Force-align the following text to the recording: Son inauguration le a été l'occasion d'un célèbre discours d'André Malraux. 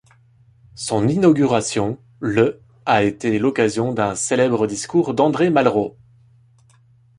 Son 0.73 1.07
inauguration 1.07 1.99
le 2.21 2.59
a 2.87 3.03
été 3.03 3.37
l'occasion 3.37 3.93
d'un 3.93 4.15
célèbre 4.15 4.65
discours 4.65 5.13
d'André 5.13 5.51
Malraux. 5.51 5.95